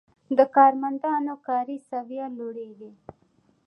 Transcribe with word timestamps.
د 0.37 0.39
کارمندانو 0.55 1.33
کاري 1.47 1.77
سویه 1.89 2.27
لوړیږي. 2.37 2.91